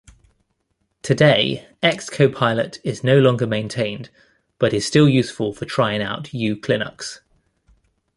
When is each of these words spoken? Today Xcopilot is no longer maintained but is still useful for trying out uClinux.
Today 1.03 1.67
Xcopilot 1.83 2.79
is 2.83 3.03
no 3.03 3.19
longer 3.19 3.45
maintained 3.45 4.09
but 4.57 4.73
is 4.73 4.83
still 4.83 5.07
useful 5.07 5.53
for 5.53 5.65
trying 5.65 6.01
out 6.01 6.23
uClinux. 6.33 7.19